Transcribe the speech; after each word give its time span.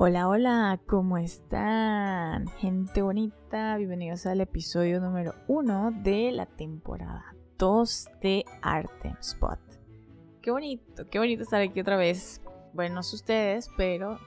Hola, 0.00 0.28
hola, 0.28 0.80
¿cómo 0.86 1.18
están? 1.18 2.46
Gente 2.58 3.02
bonita, 3.02 3.76
bienvenidos 3.78 4.26
al 4.26 4.40
episodio 4.40 5.00
número 5.00 5.34
uno 5.48 5.90
de 5.90 6.30
la 6.30 6.46
temporada 6.46 7.34
2 7.58 8.06
de 8.22 8.44
Arte 8.62 9.16
Spot. 9.18 9.58
Qué 10.40 10.52
bonito, 10.52 11.04
qué 11.10 11.18
bonito 11.18 11.42
estar 11.42 11.60
aquí 11.60 11.80
otra 11.80 11.96
vez. 11.96 12.40
Bueno, 12.74 12.94
no 12.94 13.02
sé 13.02 13.16
ustedes, 13.16 13.70
pero 13.76 14.20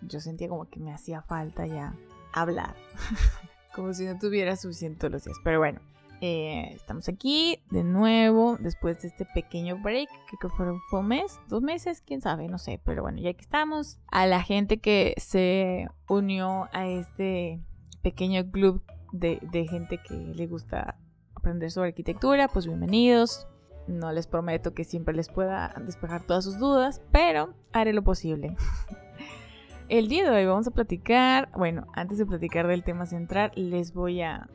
yo 0.00 0.20
sentía 0.20 0.48
como 0.48 0.70
que 0.70 0.80
me 0.80 0.94
hacía 0.94 1.20
falta 1.20 1.66
ya 1.66 1.94
hablar. 2.32 2.74
como 3.76 3.92
si 3.92 4.06
no 4.06 4.18
tuviera 4.18 4.56
suficiente 4.56 5.10
los 5.10 5.22
días. 5.22 5.36
Pero 5.44 5.58
bueno, 5.58 5.82
eh, 6.20 6.72
estamos 6.74 7.08
aquí 7.08 7.62
de 7.70 7.82
nuevo 7.82 8.56
después 8.58 9.00
de 9.02 9.08
este 9.08 9.24
pequeño 9.24 9.78
break, 9.78 10.08
que 10.30 10.36
que 10.40 10.48
fue 10.48 10.72
un 11.00 11.06
mes, 11.06 11.40
dos 11.48 11.62
meses, 11.62 12.02
quién 12.06 12.20
sabe, 12.20 12.48
no 12.48 12.58
sé, 12.58 12.80
pero 12.84 13.02
bueno, 13.02 13.18
ya 13.18 13.32
que 13.32 13.40
estamos, 13.40 13.98
a 14.10 14.26
la 14.26 14.42
gente 14.42 14.80
que 14.80 15.14
se 15.16 15.88
unió 16.08 16.68
a 16.72 16.86
este 16.86 17.60
pequeño 18.02 18.50
club 18.50 18.82
de, 19.12 19.40
de 19.50 19.66
gente 19.66 19.98
que 19.98 20.14
le 20.14 20.46
gusta 20.46 20.98
aprender 21.34 21.70
sobre 21.70 21.88
arquitectura, 21.88 22.48
pues 22.48 22.66
bienvenidos. 22.66 23.46
No 23.86 24.12
les 24.12 24.26
prometo 24.26 24.72
que 24.74 24.84
siempre 24.84 25.14
les 25.14 25.28
pueda 25.28 25.74
despejar 25.84 26.22
todas 26.24 26.44
sus 26.44 26.58
dudas, 26.58 27.02
pero 27.10 27.54
haré 27.72 27.92
lo 27.92 28.04
posible. 28.04 28.56
El 29.88 30.08
día 30.08 30.22
de 30.22 30.30
hoy 30.30 30.46
vamos 30.46 30.68
a 30.68 30.70
platicar, 30.70 31.50
bueno, 31.56 31.86
antes 31.94 32.18
de 32.18 32.26
platicar 32.26 32.68
del 32.68 32.84
tema 32.84 33.06
central, 33.06 33.50
les 33.56 33.92
voy 33.92 34.22
a 34.22 34.48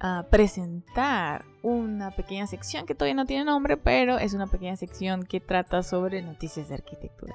a 0.00 0.26
presentar 0.30 1.44
una 1.62 2.10
pequeña 2.12 2.46
sección 2.46 2.86
que 2.86 2.94
todavía 2.94 3.14
no 3.14 3.26
tiene 3.26 3.44
nombre, 3.44 3.76
pero 3.76 4.18
es 4.18 4.34
una 4.34 4.46
pequeña 4.46 4.76
sección 4.76 5.24
que 5.24 5.40
trata 5.40 5.82
sobre 5.82 6.22
noticias 6.22 6.68
de 6.68 6.76
arquitectura. 6.76 7.34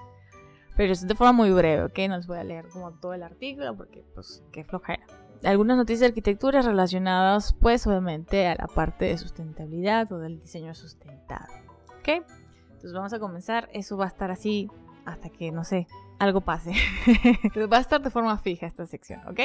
Pero 0.76 0.94
es 0.94 1.06
de 1.08 1.16
forma 1.16 1.34
muy 1.34 1.52
breve, 1.52 1.84
¿ok? 1.84 2.00
No 2.10 2.18
les 2.18 2.28
voy 2.28 2.38
a 2.40 2.44
leer 2.44 2.68
como 2.70 2.92
todo 2.94 3.14
el 3.14 3.24
artículo 3.24 3.76
porque, 3.76 4.04
pues, 4.16 4.44
qué 4.52 4.64
flojera. 4.64 5.06
Algunas 5.44 5.78
noticias 5.78 6.00
de 6.00 6.08
arquitectura 6.08 6.62
relacionadas, 6.62 7.54
pues, 7.54 7.86
obviamente 7.86 8.48
a 8.48 8.56
la 8.56 8.68
parte 8.68 9.06
de 9.06 9.18
sustentabilidad 9.18 10.12
o 10.12 10.20
del 10.20 10.40
diseño 10.40 10.74
sustentado, 10.74 11.54
¿ok? 12.00 12.26
Entonces 12.70 12.94
vamos 12.94 13.14
a 13.14 13.20
comenzar. 13.20 13.70
Eso 13.74 13.98
va 13.98 14.06
a 14.06 14.08
estar 14.08 14.32
así 14.32 14.70
hasta 15.06 15.30
que, 15.30 15.52
no 15.52 15.64
sé, 15.64 15.88
algo 16.18 16.42
pase. 16.42 16.72
va 17.72 17.78
a 17.78 17.82
estar 17.82 18.02
de 18.02 18.10
forma 18.10 18.38
fija 18.38 18.66
esta 18.66 18.86
sección, 18.86 19.22
¿ok? 19.28 19.40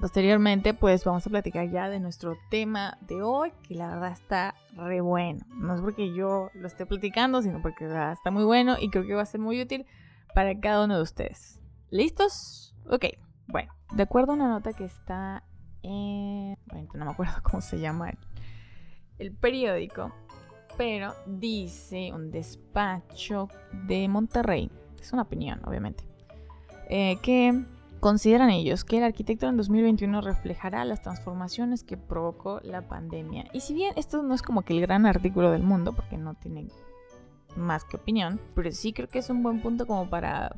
Posteriormente, 0.00 0.74
pues 0.74 1.04
vamos 1.04 1.26
a 1.26 1.30
platicar 1.30 1.70
ya 1.70 1.88
de 1.88 2.00
nuestro 2.00 2.36
tema 2.50 2.98
de 3.02 3.22
hoy, 3.22 3.52
que 3.66 3.74
la 3.74 3.88
verdad 3.88 4.12
está 4.12 4.54
re 4.74 5.00
bueno. 5.00 5.44
No 5.56 5.74
es 5.74 5.80
porque 5.80 6.12
yo 6.12 6.50
lo 6.54 6.66
esté 6.66 6.84
platicando, 6.84 7.40
sino 7.42 7.62
porque 7.62 7.86
está 7.86 8.30
muy 8.30 8.44
bueno 8.44 8.76
y 8.78 8.90
creo 8.90 9.06
que 9.06 9.14
va 9.14 9.22
a 9.22 9.26
ser 9.26 9.40
muy 9.40 9.60
útil 9.62 9.86
para 10.34 10.58
cada 10.58 10.84
uno 10.84 10.96
de 10.96 11.02
ustedes. 11.02 11.60
¿Listos? 11.90 12.74
Ok, 12.90 13.06
bueno, 13.46 13.72
de 13.94 14.02
acuerdo 14.02 14.32
a 14.32 14.34
una 14.34 14.48
nota 14.48 14.72
que 14.72 14.84
está 14.84 15.44
en... 15.82 16.58
Bueno, 16.66 16.88
no 16.94 17.04
me 17.04 17.10
acuerdo 17.12 17.34
cómo 17.42 17.60
se 17.60 17.78
llama 17.78 18.12
el, 19.18 19.32
periódico, 19.36 20.12
pero 20.76 21.14
dice 21.26 22.12
un 22.12 22.30
despacho 22.30 23.48
de 23.86 24.08
Monterrey, 24.08 24.70
es 25.00 25.12
una 25.12 25.22
opinión, 25.22 25.60
obviamente, 25.64 26.04
eh, 26.90 27.16
que 27.22 27.64
Consideran 28.04 28.50
ellos 28.50 28.84
que 28.84 28.98
el 28.98 29.04
arquitecto 29.04 29.48
en 29.48 29.56
2021 29.56 30.20
reflejará 30.20 30.84
las 30.84 31.00
transformaciones 31.00 31.84
que 31.84 31.96
provocó 31.96 32.60
la 32.62 32.86
pandemia. 32.86 33.46
Y 33.54 33.60
si 33.60 33.72
bien 33.72 33.94
esto 33.96 34.22
no 34.22 34.34
es 34.34 34.42
como 34.42 34.60
que 34.60 34.74
el 34.74 34.82
gran 34.82 35.06
artículo 35.06 35.50
del 35.50 35.62
mundo, 35.62 35.94
porque 35.94 36.18
no 36.18 36.34
tiene 36.34 36.68
más 37.56 37.86
que 37.86 37.96
opinión, 37.96 38.38
pero 38.54 38.70
sí 38.72 38.92
creo 38.92 39.08
que 39.08 39.20
es 39.20 39.30
un 39.30 39.42
buen 39.42 39.62
punto 39.62 39.86
como 39.86 40.10
para 40.10 40.54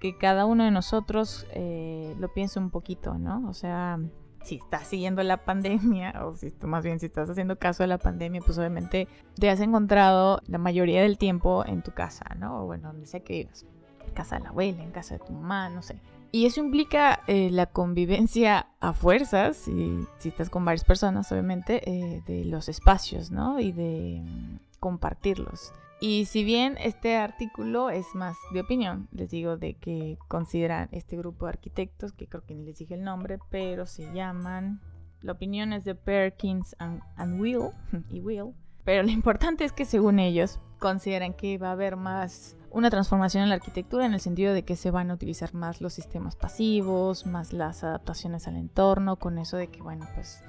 que 0.00 0.18
cada 0.18 0.44
uno 0.44 0.64
de 0.64 0.72
nosotros 0.72 1.46
eh, 1.52 2.16
lo 2.18 2.34
piense 2.34 2.58
un 2.58 2.70
poquito, 2.70 3.16
¿no? 3.16 3.48
O 3.48 3.54
sea, 3.54 4.00
si 4.42 4.56
estás 4.56 4.88
siguiendo 4.88 5.22
la 5.22 5.44
pandemia, 5.44 6.14
o 6.26 6.34
si 6.34 6.52
más 6.62 6.82
bien 6.82 6.98
si 6.98 7.06
estás 7.06 7.30
haciendo 7.30 7.60
caso 7.60 7.84
de 7.84 7.86
la 7.86 7.98
pandemia, 7.98 8.40
pues 8.44 8.58
obviamente 8.58 9.06
te 9.38 9.48
has 9.48 9.60
encontrado 9.60 10.40
la 10.48 10.58
mayoría 10.58 11.02
del 11.02 11.16
tiempo 11.16 11.64
en 11.64 11.80
tu 11.82 11.92
casa, 11.92 12.24
¿no? 12.36 12.64
O 12.64 12.66
bueno, 12.66 12.88
donde 12.88 13.06
sea 13.06 13.20
que 13.20 13.34
vivas. 13.34 13.66
En 14.04 14.14
casa 14.14 14.38
de 14.38 14.42
la 14.42 14.48
abuela, 14.48 14.82
en 14.82 14.90
casa 14.90 15.14
de 15.14 15.24
tu 15.24 15.32
mamá, 15.32 15.68
no 15.68 15.82
sé. 15.82 16.00
Y 16.30 16.46
eso 16.46 16.60
implica 16.60 17.20
eh, 17.26 17.50
la 17.50 17.66
convivencia 17.66 18.66
a 18.80 18.92
fuerzas, 18.92 19.56
si, 19.56 20.00
si 20.18 20.28
estás 20.28 20.50
con 20.50 20.64
varias 20.64 20.84
personas, 20.84 21.32
obviamente, 21.32 21.88
eh, 21.90 22.22
de 22.26 22.44
los 22.44 22.68
espacios, 22.68 23.30
¿no? 23.30 23.60
Y 23.60 23.72
de 23.72 24.20
mm, 24.22 24.58
compartirlos. 24.78 25.72
Y 26.00 26.26
si 26.26 26.44
bien 26.44 26.76
este 26.78 27.16
artículo 27.16 27.90
es 27.90 28.14
más 28.14 28.36
de 28.52 28.60
opinión, 28.60 29.08
les 29.10 29.30
digo 29.30 29.56
de 29.56 29.74
que 29.74 30.16
consideran 30.28 30.88
este 30.92 31.16
grupo 31.16 31.46
de 31.46 31.50
arquitectos, 31.50 32.12
que 32.12 32.28
creo 32.28 32.44
que 32.44 32.54
ni 32.54 32.64
les 32.64 32.78
dije 32.78 32.94
el 32.94 33.02
nombre, 33.02 33.38
pero 33.50 33.86
se 33.86 34.12
llaman, 34.12 34.80
la 35.22 35.32
opinión 35.32 35.72
es 35.72 35.84
de 35.84 35.96
Perkins 35.96 36.76
and, 36.78 37.00
and 37.16 37.40
Will, 37.40 37.70
y 38.10 38.20
Will, 38.20 38.54
pero 38.84 39.02
lo 39.02 39.10
importante 39.10 39.64
es 39.64 39.72
que 39.72 39.84
según 39.84 40.18
ellos 40.20 40.60
consideran 40.78 41.34
que 41.34 41.58
va 41.58 41.70
a 41.70 41.72
haber 41.72 41.96
más 41.96 42.56
una 42.70 42.90
transformación 42.90 43.42
en 43.42 43.48
la 43.48 43.56
arquitectura 43.56 44.06
en 44.06 44.14
el 44.14 44.20
sentido 44.20 44.52
de 44.52 44.62
que 44.62 44.76
se 44.76 44.90
van 44.90 45.10
a 45.10 45.14
utilizar 45.14 45.54
más 45.54 45.80
los 45.80 45.92
sistemas 45.92 46.36
pasivos, 46.36 47.26
más 47.26 47.52
las 47.52 47.84
adaptaciones 47.84 48.46
al 48.48 48.56
entorno, 48.56 49.16
con 49.16 49.38
eso 49.38 49.56
de 49.56 49.68
que, 49.68 49.82
bueno, 49.82 50.06
pues, 50.14 50.42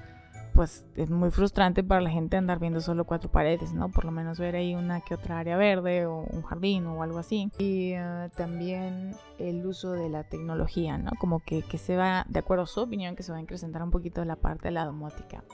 pues 0.54 0.84
es 0.96 1.10
muy 1.10 1.30
frustrante 1.30 1.82
para 1.82 2.00
la 2.00 2.10
gente 2.10 2.36
andar 2.36 2.58
viendo 2.58 2.80
solo 2.80 3.04
cuatro 3.04 3.30
paredes, 3.30 3.72
¿no? 3.72 3.90
Por 3.90 4.04
lo 4.04 4.10
menos 4.10 4.38
ver 4.38 4.56
ahí 4.56 4.74
una 4.74 5.00
que 5.00 5.14
otra 5.14 5.38
área 5.38 5.56
verde 5.56 6.06
o 6.06 6.24
un 6.30 6.42
jardín 6.42 6.86
o 6.86 7.02
algo 7.02 7.18
así. 7.18 7.50
Y 7.58 7.92
eh, 7.92 8.30
también 8.36 9.14
el 9.38 9.64
uso 9.64 9.92
de 9.92 10.08
la 10.08 10.24
tecnología, 10.24 10.98
¿no? 10.98 11.12
Como 11.18 11.40
que, 11.40 11.62
que 11.62 11.78
se 11.78 11.96
va, 11.96 12.26
de 12.28 12.40
acuerdo 12.40 12.64
a 12.64 12.66
su 12.66 12.80
opinión, 12.80 13.16
que 13.16 13.22
se 13.22 13.32
va 13.32 13.38
a 13.38 13.40
incrementar 13.40 13.82
un 13.82 13.90
poquito 13.90 14.24
la 14.24 14.36
parte 14.36 14.68
de 14.68 14.72
la 14.72 14.84
domótica. 14.84 15.44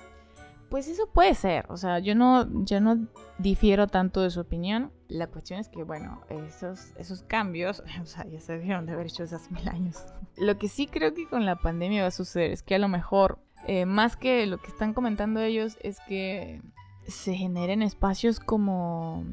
Pues 0.69 0.89
eso 0.89 1.09
puede 1.13 1.35
ser, 1.35 1.67
o 1.69 1.77
sea, 1.77 2.01
yo 2.01 2.15
no, 2.15 2.65
yo 2.65 2.81
no 2.81 3.07
difiero 3.39 3.87
tanto 3.87 4.23
de 4.23 4.31
su 4.31 4.41
opinión. 4.41 4.93
La 5.09 5.29
cuestión 5.29 5.61
es 5.61 5.69
que, 5.69 5.85
bueno, 5.85 6.23
esos, 6.29 6.93
esos 6.97 7.23
cambios, 7.23 7.83
o 8.03 8.07
sea, 8.07 8.27
ya 8.27 8.41
se 8.41 8.55
debieron 8.55 8.87
de 8.87 8.93
haber 8.93 9.07
hecho 9.07 9.23
hace 9.23 9.39
mil 9.51 9.69
años. 9.69 10.05
Lo 10.37 10.59
que 10.59 10.69
sí 10.69 10.87
creo 10.87 11.15
que 11.15 11.29
con 11.29 11.47
la 11.47 11.57
pandemia 11.57 12.03
va 12.03 12.09
a 12.09 12.13
suceder 12.13 12.51
es 12.51 12.63
que 12.63 12.75
a 12.75 12.79
lo 12.79 12.89
mejor, 12.89 13.39
eh, 13.67 13.87
más 13.87 14.17
que 14.17 14.47
lo 14.47 14.59
que 14.59 14.69
están 14.69 14.93
comentando 14.93 15.41
ellos, 15.41 15.79
es 15.83 15.99
que 16.09 16.63
se 17.07 17.35
generen 17.35 17.83
espacios 17.83 18.41
como 18.41 19.25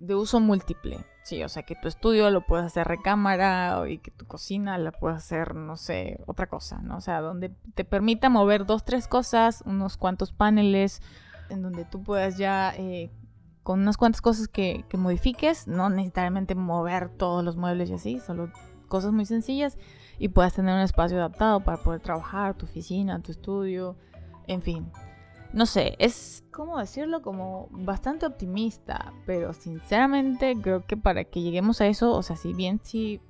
de 0.00 0.14
uso 0.14 0.40
múltiple. 0.40 1.04
Sí, 1.22 1.42
o 1.42 1.48
sea, 1.48 1.62
que 1.62 1.74
tu 1.74 1.88
estudio 1.88 2.30
lo 2.30 2.42
puedes 2.46 2.66
hacer 2.66 2.86
recámara 2.86 3.82
y 3.88 3.98
que 3.98 4.10
tu 4.10 4.26
cocina 4.26 4.76
la 4.76 4.92
puedes 4.92 5.18
hacer, 5.18 5.54
no 5.54 5.76
sé, 5.76 6.20
otra 6.26 6.48
cosa, 6.48 6.82
¿no? 6.82 6.98
O 6.98 7.00
sea, 7.00 7.20
donde 7.20 7.50
te 7.74 7.84
permita 7.84 8.28
mover 8.28 8.66
dos, 8.66 8.84
tres 8.84 9.08
cosas, 9.08 9.62
unos 9.64 9.96
cuantos 9.96 10.32
paneles, 10.32 11.00
en 11.48 11.62
donde 11.62 11.86
tú 11.86 12.02
puedas 12.02 12.36
ya, 12.36 12.74
eh, 12.76 13.10
con 13.62 13.80
unas 13.80 13.96
cuantas 13.96 14.20
cosas 14.20 14.48
que, 14.48 14.84
que 14.90 14.98
modifiques, 14.98 15.66
no 15.66 15.88
necesariamente 15.88 16.54
mover 16.54 17.08
todos 17.08 17.42
los 17.42 17.56
muebles 17.56 17.88
y 17.88 17.94
así, 17.94 18.20
solo 18.20 18.50
cosas 18.88 19.12
muy 19.12 19.24
sencillas 19.24 19.78
y 20.18 20.28
puedas 20.28 20.52
tener 20.52 20.74
un 20.74 20.82
espacio 20.82 21.16
adaptado 21.16 21.60
para 21.60 21.78
poder 21.78 22.00
trabajar, 22.00 22.54
tu 22.54 22.66
oficina, 22.66 23.20
tu 23.20 23.32
estudio, 23.32 23.96
en 24.46 24.60
fin 24.60 24.92
no 25.54 25.66
sé, 25.66 25.94
es, 26.00 26.42
¿cómo 26.50 26.78
decirlo? 26.78 27.22
Como 27.22 27.68
bastante 27.70 28.26
optimista, 28.26 29.12
pero 29.24 29.52
sinceramente 29.52 30.56
creo 30.60 30.84
que 30.84 30.96
para 30.96 31.22
que 31.24 31.42
lleguemos 31.42 31.80
a 31.80 31.86
eso, 31.86 32.12
o 32.12 32.22
sea, 32.24 32.34
si 32.34 32.52
bien 32.52 32.80
sí, 32.82 33.20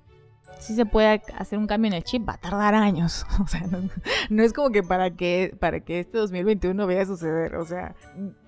sí 0.58 0.74
se 0.74 0.86
puede 0.86 1.20
hacer 1.36 1.58
un 1.58 1.66
cambio 1.66 1.88
en 1.88 1.96
el 1.96 2.02
chip, 2.02 2.26
va 2.26 2.34
a 2.34 2.38
tardar 2.38 2.74
años. 2.74 3.26
O 3.44 3.46
sea, 3.46 3.66
no, 4.30 4.42
es 4.42 4.54
como 4.54 4.70
que 4.70 4.82
para 4.82 5.10
que, 5.10 5.54
para 5.60 5.80
que 5.80 6.00
este 6.00 6.16
2021 6.16 6.86
vaya 6.86 7.02
a 7.02 7.06
suceder. 7.06 7.56
O 7.56 7.66
sea, 7.66 7.94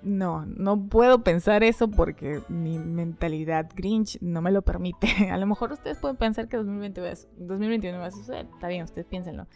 no, 0.02 0.46
no 0.46 0.88
puedo 0.88 1.23
pensar 1.23 1.62
eso 1.62 1.88
porque 1.88 2.40
mi 2.49 2.78
mentalidad 2.78 3.69
Grinch 3.76 4.19
no 4.23 4.40
me 4.40 4.52
lo 4.52 4.62
permite. 4.62 5.08
A 5.31 5.37
lo 5.37 5.46
mejor 5.46 5.73
ustedes 5.73 5.99
pueden 5.99 6.17
pensar 6.17 6.49
que 6.49 6.56
2020 6.56 7.00
2021 7.37 7.99
va 7.99 8.06
a 8.06 8.11
suceder. 8.11 8.46
Está 8.55 8.69
bien, 8.69 8.84
ustedes 8.84 9.06
piénsenlo. 9.06 9.46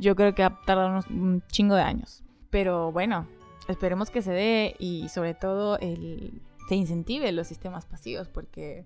Yo 0.00 0.16
creo 0.16 0.34
que 0.34 0.42
va 0.42 0.48
a 0.48 0.60
tardar 0.66 0.90
unos, 0.90 1.06
un 1.06 1.44
chingo 1.46 1.76
de 1.76 1.82
años. 1.82 2.24
Pero 2.50 2.90
bueno, 2.90 3.28
esperemos 3.68 4.10
que 4.10 4.22
se 4.22 4.32
dé 4.32 4.76
y 4.78 5.08
sobre 5.08 5.34
todo 5.34 5.78
el, 5.78 6.42
se 6.68 6.74
incentive 6.74 7.32
los 7.32 7.46
sistemas 7.46 7.86
pasivos 7.86 8.28
porque 8.28 8.84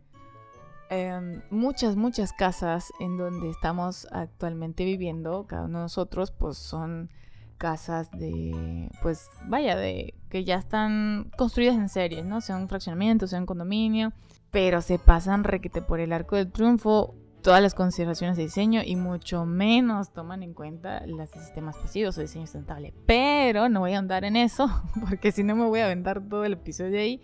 em, 0.91 1.43
muchas, 1.51 1.97
muchas 1.97 2.33
casas 2.33 2.93
en 3.01 3.17
donde 3.17 3.51
estamos 3.51 4.07
actualmente 4.13 4.85
viviendo, 4.85 5.47
cada 5.47 5.65
uno 5.65 5.79
de 5.79 5.85
nosotros, 5.85 6.31
pues 6.31 6.59
son 6.59 7.11
casas 7.59 8.11
de, 8.11 8.91
pues 9.03 9.29
vaya, 9.47 9.77
de 9.77 10.15
que 10.29 10.45
ya 10.45 10.57
están 10.57 11.31
construidas 11.39 11.77
en 11.77 11.89
series, 11.89 12.25
¿no? 12.25 12.41
Sea 12.41 12.57
un 12.57 12.69
fraccionamiento, 12.69 13.27
sea 13.27 13.39
un 13.39 13.47
condominio, 13.47 14.13
pero 14.51 14.83
se 14.83 14.99
pasan 14.99 15.45
requete 15.45 15.83
por 15.83 16.01
el 16.01 16.13
arco 16.13 16.37
del 16.37 16.53
triunfo 16.53 17.15
todas 17.47 17.63
las 17.63 17.77
consideraciones 17.77 18.37
de 18.37 18.43
diseño 18.43 18.81
y 18.85 18.97
mucho 18.97 19.47
menos 19.47 20.13
toman 20.13 20.43
en 20.43 20.53
cuenta 20.53 21.07
los 21.07 21.31
sistemas 21.31 21.77
pasivos 21.77 22.19
o 22.19 22.21
diseño 22.21 22.45
sustentable. 22.45 22.93
Pero 23.07 23.69
no 23.69 23.79
voy 23.79 23.93
a 23.93 23.99
andar 23.99 24.25
en 24.25 24.35
eso, 24.35 24.69
porque 25.09 25.31
si 25.31 25.45
no 25.45 25.55
me 25.55 25.65
voy 25.65 25.79
a 25.79 25.85
aventar 25.85 26.21
todo 26.29 26.45
el 26.45 26.55
episodio 26.55 26.91
de 26.91 26.99
ahí. 26.99 27.23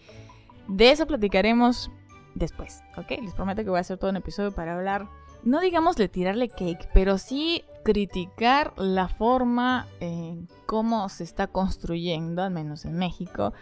De 0.69 0.93
eso 0.93 1.09
platicaremos 1.09 1.91
después, 2.37 2.85
¿ok? 2.97 3.11
Les 3.21 3.35
prometo 3.35 3.65
que 3.65 3.71
voy 3.71 3.79
a 3.79 3.81
hacer 3.81 3.99
todo 3.99 4.11
un 4.11 4.17
episodio 4.17 4.53
para 4.53 4.77
hablar 4.77 5.09
no 5.43 5.59
digamosle 5.59 6.09
tirarle 6.09 6.51
cake, 6.51 6.89
pero 6.95 7.19
sí 7.19 7.65
criticar 7.83 8.75
la 8.77 9.09
forma 9.09 9.89
en 9.99 10.47
cómo 10.67 11.09
se 11.09 11.25
está 11.25 11.49
construyendo, 11.49 12.45
al 12.45 12.53
menos 12.53 12.85
en 12.85 12.97
México, 12.97 13.55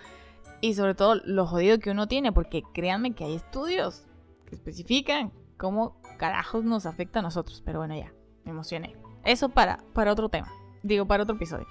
y 0.60 0.74
sobre 0.74 0.94
todo 0.94 1.14
lo 1.24 1.46
jodido 1.46 1.78
que 1.78 1.92
uno 1.92 2.06
tiene, 2.06 2.32
porque 2.32 2.64
créanme 2.74 3.14
que 3.14 3.24
hay 3.24 3.36
estudios 3.36 4.04
que 4.44 4.56
especifican 4.56 5.32
cómo 5.60 6.00
carajos 6.16 6.64
nos 6.64 6.86
afecta 6.86 7.18
a 7.18 7.22
nosotros. 7.22 7.62
Pero 7.64 7.80
bueno, 7.80 7.94
ya, 7.94 8.12
me 8.44 8.50
emocioné. 8.50 8.96
Eso 9.24 9.50
para, 9.50 9.78
para 9.92 10.10
otro 10.10 10.30
tema, 10.30 10.48
digo, 10.82 11.06
para 11.06 11.22
otro 11.22 11.36
episodio. 11.36 11.66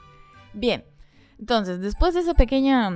Bien, 0.54 0.86
entonces, 1.40 1.82
después 1.82 2.14
de 2.14 2.20
esa 2.20 2.36
pequeña 2.36 2.92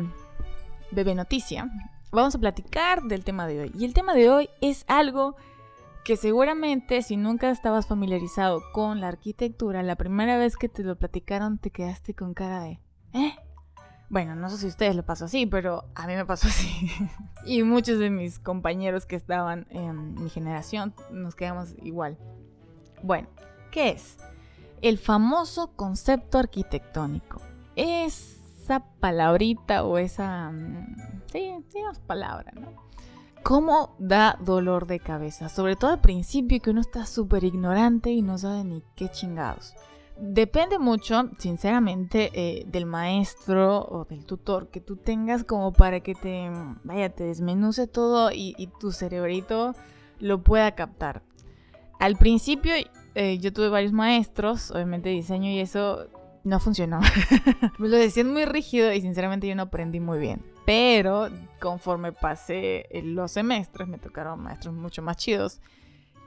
bebé 0.92 1.16
noticia, 1.16 1.69
vamos 2.12 2.36
a 2.36 2.40
platicar 2.40 3.01
del 3.01 3.24
tema 3.24 3.48
de 3.48 3.62
hoy. 3.62 3.72
Y 3.78 3.86
el 3.86 3.94
tema 3.95 4.13
de 4.13 4.30
hoy 4.30 4.50
es 4.62 4.86
algo 4.88 5.36
que 6.06 6.16
seguramente 6.16 7.01
si 7.01 7.18
nunca 7.18 7.50
estabas 7.50 7.88
familiarizado 7.88 8.62
con 8.72 9.01
la 9.01 9.07
arquitectura, 9.07 9.81
la 9.81 9.96
primera 9.96 10.38
vez 10.38 10.57
que 10.57 10.69
te 10.69 10.84
lo 10.84 10.96
platicaron 10.96 11.57
te 11.57 11.72
quedaste 11.72 12.13
con 12.13 12.34
cara 12.36 12.62
de, 12.62 12.80
¿eh? 13.13 13.36
Bueno, 14.13 14.36
no 14.36 14.48
sé 14.51 14.60
si 14.60 14.65
a 14.68 14.69
ustedes 14.69 14.95
lo 14.95 15.01
pasó 15.01 15.25
así, 15.25 15.48
pero 15.48 15.86
a 15.95 16.06
mí 16.06 16.13
me 16.13 16.24
pasó 16.24 16.48
así. 16.50 16.88
y 17.48 17.63
muchos 17.63 17.98
de 17.98 18.12
mis 18.12 18.38
compañeros 18.38 19.07
que 19.07 19.15
estaban 19.15 19.65
en 19.71 20.13
mi 20.13 20.30
generación 20.30 20.94
nos 21.10 21.33
quedamos 21.33 21.74
igual. 21.81 22.19
Bueno, 23.01 23.27
¿qué 23.71 23.89
es? 23.89 24.19
El 24.83 25.00
famoso 25.00 25.71
concepto 25.75 26.38
arquitectónico. 26.38 27.42
Esa 27.75 28.83
palabrita 29.00 29.83
o 29.83 29.98
esa... 29.98 30.51
Mm, 30.51 30.95
sí, 31.31 31.51
es 31.92 32.00
palabra, 32.01 32.51
¿no? 32.54 32.83
cómo 33.42 33.95
da 33.98 34.38
dolor 34.39 34.86
de 34.86 35.00
cabeza, 35.00 35.50
sobre 35.50 35.75
todo 35.75 35.89
al 35.89 36.01
principio 36.01 36.62
que 36.62 36.69
uno 36.69 36.81
está 36.81 37.07
súper 37.07 37.44
ignorante 37.44 38.12
y 38.12 38.21
no 38.21 38.38
sabe 38.38 38.63
ni 38.63 38.83
qué 38.95 39.10
chingados. 39.10 39.74
Depende 40.15 40.77
mucho, 40.77 41.31
sinceramente, 41.39 42.31
eh, 42.33 42.65
del 42.68 42.86
maestro 42.86 43.80
o 43.81 44.06
del 44.06 44.25
tutor 44.25 44.69
que 44.69 44.80
tú 44.80 44.95
tengas 44.95 45.44
como 45.44 45.74
para 45.74 46.01
que 46.01 46.13
te, 46.13 46.50
vaya, 46.83 47.10
te 47.10 47.24
desmenuce 47.24 47.88
todo 47.88 48.30
y, 48.31 48.69
tu 48.80 48.92
cerebrito 48.92 49.74
lo 50.19 50.44
pueda 50.44 50.75
captar. 50.75 51.24
Al 52.00 52.15
principio 52.18 52.74
eh, 53.15 53.39
yo 53.39 53.51
tuve 53.54 53.69
varios 53.69 53.92
maestros, 53.92 54.71
obviamente 54.71 55.10
diseño 55.10 55.50
y 55.50 55.60
eso 55.60 56.07
no 56.44 56.60
funcionó. 56.60 57.00
Me 57.80 57.88
lo 57.88 57.98
decían 57.98 58.31
muy 58.31 58.45
rígido 58.45 58.94
y 58.94 59.01
sinceramente 59.01 59.48
yo 59.48 59.56
no 59.56 59.63
aprendí 59.63 60.00
muy 60.00 60.19
bien. 60.19 60.45
Pero 60.65 61.30
conforme 61.60 62.12
pasé 62.12 62.88
los 63.04 63.31
semestres, 63.31 63.88
me 63.88 63.98
tocaron 63.98 64.42
maestros 64.42 64.74
mucho 64.74 65.01
más 65.01 65.18
chidos. 65.18 65.60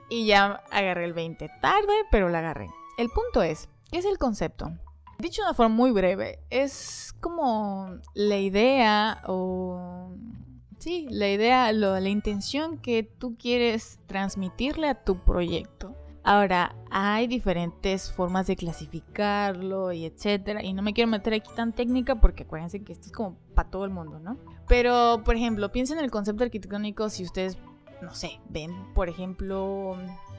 Y 0.08 0.26
ya 0.26 0.62
agarré 0.70 1.04
el 1.04 1.14
20 1.14 1.48
tarde, 1.60 1.94
pero 2.10 2.28
la 2.28 2.40
agarré. 2.40 2.68
El 2.98 3.08
punto 3.10 3.42
es, 3.42 3.68
¿qué 3.90 3.98
es 3.98 4.04
el 4.04 4.18
concepto? 4.18 4.70
Dicho 5.18 5.42
de 5.42 5.48
una 5.48 5.54
forma 5.54 5.74
muy 5.74 5.90
breve, 5.92 6.40
es 6.50 7.14
como 7.20 7.98
la 8.14 8.38
idea 8.38 9.22
o... 9.26 10.10
Sí, 10.78 11.06
la 11.10 11.28
idea, 11.28 11.72
la 11.72 12.08
intención 12.08 12.78
que 12.78 13.02
tú 13.02 13.36
quieres 13.38 13.98
transmitirle 14.06 14.88
a 14.88 15.02
tu 15.04 15.16
proyecto. 15.18 15.96
Ahora, 16.22 16.74
hay 16.90 17.28
diferentes 17.28 18.12
formas 18.12 18.48
de 18.48 18.56
clasificarlo 18.56 19.92
y 19.92 20.04
etcétera. 20.04 20.62
Y 20.62 20.74
no 20.74 20.82
me 20.82 20.92
quiero 20.92 21.08
meter 21.08 21.34
aquí 21.34 21.50
tan 21.54 21.72
técnica 21.72 22.16
porque 22.16 22.42
acuérdense 22.42 22.82
que 22.82 22.92
esto 22.92 23.06
es 23.06 23.12
como 23.12 23.36
para 23.54 23.70
todo 23.70 23.84
el 23.84 23.90
mundo, 23.90 24.18
¿no? 24.18 24.36
Pero, 24.66 25.22
por 25.24 25.36
ejemplo, 25.36 25.70
piensen 25.70 25.98
en 25.98 26.04
el 26.04 26.10
concepto 26.10 26.42
arquitectónico 26.42 27.08
si 27.10 27.22
ustedes, 27.22 27.56
no 28.02 28.12
sé, 28.12 28.40
ven, 28.48 28.72
por 28.92 29.08
ejemplo, 29.08 29.96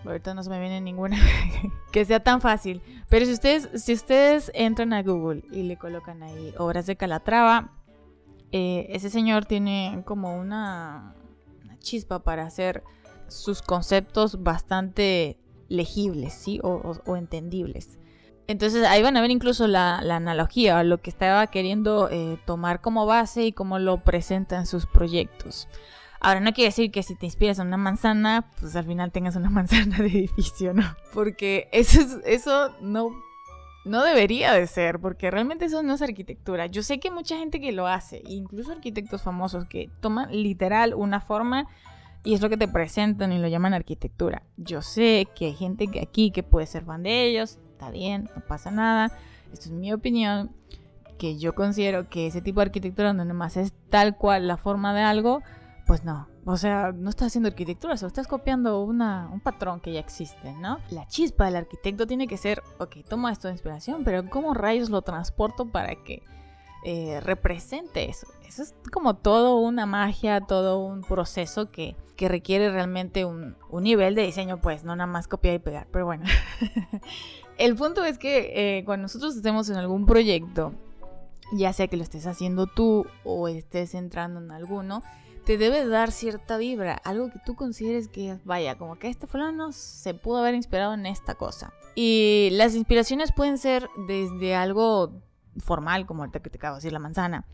ahorita 0.07 0.33
no 0.33 0.44
se 0.44 0.50
me 0.50 0.59
viene 0.59 0.81
ninguna 0.81 1.18
que 1.92 2.06
sea 2.06 2.19
tan 2.19 2.42
fácil. 2.42 2.81
Pero 3.09 3.25
si 3.25 3.33
ustedes, 3.33 3.69
si 3.83 3.94
ustedes 3.94 4.51
entran 4.54 4.94
a 4.94 5.04
Google 5.04 5.44
y 5.51 5.63
le 5.63 5.77
colocan 5.77 6.24
ahí 6.24 6.54
obras 6.57 6.86
de 6.86 6.95
Calatrava, 6.95 7.71
eh, 8.51 8.88
ese 8.89 9.09
señor 9.09 9.45
tiene 9.45 10.01
como 10.06 10.38
una, 10.38 11.13
chispa 11.80 12.19
para 12.19 12.45
hacer 12.45 12.83
sus 13.27 13.62
conceptos 13.62 14.44
bastante 14.44 15.39
legibles, 15.69 16.33
¿sí? 16.33 16.59
O, 16.63 17.15
entendibles. 17.15 18.00
Entonces 18.48 18.86
ahí 18.86 19.01
van 19.01 19.18
a 19.18 19.21
ver 19.21 19.31
incluso 19.31 19.68
la, 19.68 19.98
analogía, 19.98 20.83
lo 20.83 21.00
que 21.00 21.09
estaba 21.09 21.48
queriendo 21.48 22.09
eh, 22.09 22.39
tomar 22.45 22.81
como 22.81 23.06
base 23.06 23.45
y 23.45 23.51
cómo 23.51 23.80
lo 23.80 24.04
presenta 24.04 24.57
en 24.57 24.65
sus 24.65 24.86
proyectos. 24.86 25.68
Ahora, 26.19 26.40
no 26.40 26.54
quiere 26.54 26.69
decir 26.69 26.92
que 26.92 27.04
si 27.04 27.16
te 27.16 27.25
inspiras 27.25 27.60
en 27.60 27.68
una 27.68 27.78
manzana, 27.78 28.46
pues 28.60 28.75
al 28.75 28.86
final 28.86 29.12
tengas 29.12 29.36
una 29.36 29.50
manzana 29.52 29.98
de 29.98 30.08
edificio, 30.08 30.74
¿no? 30.74 30.84
Porque 31.14 31.69
eso, 31.72 32.02
eso 32.25 32.72
no, 32.81 33.12
no 33.86 34.04
debería 34.04 34.54
de 34.54 34.68
ser, 34.68 35.00
porque 35.00 35.31
realmente 35.31 35.66
eso 35.66 35.84
no 35.84 35.94
es 35.94 36.02
arquitectura. 36.02 36.66
Yo 36.68 36.84
sé 36.84 37.00
que 37.00 37.12
mucha 37.12 37.38
gente 37.38 37.60
que 37.60 37.72
lo 37.72 37.88
hace, 37.88 38.22
incluso 38.25 38.72
arquitectos 38.72 39.22
famosos 39.22 39.66
que 39.66 39.90
toman 40.02 40.31
literal 40.31 40.94
una 40.94 41.22
forma 41.22 41.68
y 42.24 42.34
es 42.34 42.42
lo 42.42 42.50
que 42.50 42.58
te 42.58 42.68
presentan 42.68 43.31
y 43.31 43.40
lo 43.40 43.48
llaman 43.48 43.74
arquitectura. 43.74 44.44
Yo 44.58 44.81
sé 44.81 45.28
que 45.36 45.46
hay 45.46 45.54
gente 45.54 45.88
que 45.88 46.02
aquí 46.02 46.31
que 46.31 46.44
puede 46.44 46.66
ser 46.68 46.84
fan 46.84 47.04
de 47.04 47.25
ellos, 47.25 47.58
está 47.72 47.90
bien, 47.90 48.30
no 48.36 48.42
pasa 48.42 48.72
nada. 48.72 49.12
Esto 49.54 49.69
es 49.69 49.72
mi 49.72 49.94
opinión, 49.94 50.52
que 51.18 51.38
yo 51.38 51.56
considero 51.56 52.10
que 52.10 52.28
ese 52.28 52.42
tipo 52.42 52.60
de 52.60 52.66
arquitectura 52.66 53.14
donde 53.14 53.34
más 53.34 53.58
es 53.58 53.74
tal 53.90 54.18
cual 54.18 54.48
la 54.48 54.58
forma 54.58 54.94
de 54.94 55.02
algo, 55.02 55.42
pues 55.88 56.04
no. 56.04 56.28
O 56.45 56.57
sea, 56.57 56.92
no 56.92 57.10
estás 57.10 57.28
haciendo 57.28 57.50
arquitectura, 57.50 57.98
solo 57.98 58.07
estás 58.07 58.28
copiando 58.28 58.84
una, 58.84 59.30
un 59.31 59.39
patrón 59.39 59.80
que 59.80 59.94
ya 59.94 60.00
existe, 60.00 60.54
¿no? 60.54 60.80
La 60.92 61.07
chispa 61.07 61.45
del 61.45 61.56
arquitecto 61.56 62.06
tiene 62.06 62.28
que 62.28 62.38
ser, 62.38 62.62
ok, 62.78 62.98
toma 63.07 63.31
esto 63.31 63.48
de 63.48 63.54
inspiración, 63.54 64.04
pero 64.04 64.30
¿cómo 64.30 64.54
rayos 64.54 64.89
lo 64.89 65.01
transporto 65.01 65.66
para 65.66 65.95
que 66.04 66.22
eh, 66.84 67.19
represente 67.22 68.10
eso. 68.10 68.28
Eso 68.48 68.63
es 68.63 68.74
como 68.94 69.16
todo 69.16 69.57
una 69.57 69.86
magia, 69.86 70.39
todo 70.42 70.80
un 70.80 71.01
proceso 71.01 71.69
que, 71.72 71.95
requiere 72.18 72.72
realmente 72.72 73.25
un, 73.25 73.57
nivel 73.81 74.16
de 74.16 74.24
diseño, 74.24 74.60
pues 74.62 74.83
no 74.83 74.95
nada 74.95 75.06
más 75.06 75.28
copiar 75.28 75.56
y 75.56 75.60
pegar. 75.60 75.88
Pero 75.92 76.06
bueno, 76.06 76.24
el 77.57 77.75
punto 77.75 78.06
es 78.06 78.18
que 78.18 78.78
eh, 78.80 78.86
cuando 78.86 79.04
nosotros 79.04 79.36
estemos 79.36 79.69
en 79.69 79.75
algún 79.75 80.06
proyecto, 80.06 80.74
ya 81.51 81.73
sea 81.73 81.88
que 81.88 81.97
lo 81.97 82.04
estés 82.04 82.26
haciendo 82.26 82.68
tú 82.68 83.06
o 83.23 83.50
estés 83.50 83.94
entrando 83.94 84.40
en 84.40 84.52
alguno, 84.52 85.04
te 85.47 85.57
debe 85.57 85.87
dar 85.87 86.11
cierta 86.11 86.57
vibra, 86.57 86.95
algo 87.06 87.30
que 87.31 87.39
tú 87.39 87.56
consideres 87.56 88.09
que 88.09 88.37
vaya, 88.44 88.77
como 88.77 88.99
que 88.99 89.07
este 89.07 89.27
fulano 89.27 89.71
se 89.71 90.13
pudo 90.13 90.39
haber 90.39 90.56
inspirado 90.56 90.94
en 90.94 91.06
esta 91.06 91.35
cosa. 91.35 91.71
Y 91.95 92.49
las 92.51 92.75
inspiraciones 92.75 93.31
pueden 93.31 93.57
ser 93.57 93.89
desde 94.09 94.56
algo 94.56 95.21
formal, 95.59 96.06
como 96.06 96.23
ahorita 96.23 96.42
que 96.42 96.49
te 96.49 96.57
acabo 96.57 96.75
de 96.75 96.80
decir, 96.80 96.92
la 96.92 96.99
manzana, 96.99 97.45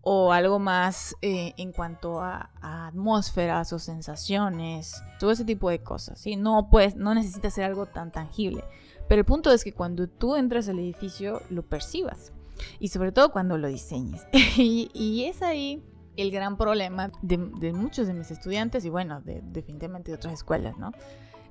o 0.00 0.32
algo 0.32 0.58
más 0.58 1.14
eh, 1.22 1.54
en 1.58 1.70
cuanto 1.70 2.20
a, 2.20 2.50
atmósferas 2.60 3.72
o 3.72 3.78
sensaciones, 3.78 5.00
todo 5.20 5.30
ese 5.30 5.44
tipo 5.44 5.70
de 5.70 5.80
cosas, 5.80 6.20
¿sí? 6.20 6.34
No, 6.34 6.70
pues, 6.72 6.96
no 6.96 7.14
necesita 7.14 7.50
ser 7.50 7.66
algo 7.66 7.86
tan 7.86 8.10
tangible, 8.10 8.64
pero 9.08 9.20
el 9.20 9.24
punto 9.24 9.52
es 9.52 9.62
que 9.62 9.72
cuando 9.72 10.08
tú 10.08 10.34
entras 10.34 10.68
al 10.68 10.80
edificio 10.80 11.40
lo 11.50 11.62
percibas, 11.62 12.32
y 12.80 12.88
sobre 12.88 13.12
todo 13.12 13.30
cuando 13.30 13.58
lo 13.58 13.68
diseñes, 13.68 14.26
y, 14.56 15.24
es 15.24 15.40
ahí 15.40 15.84
el 16.18 16.30
gran 16.30 16.56
problema 16.56 17.10
de, 17.22 17.38
muchos 17.72 18.06
de 18.06 18.14
mis 18.14 18.30
estudiantes 18.30 18.84
y 18.84 18.90
bueno, 18.90 19.22
definitivamente 19.24 20.10
de 20.10 20.16
otras 20.16 20.34
escuelas, 20.34 20.76
¿no? 20.78 20.92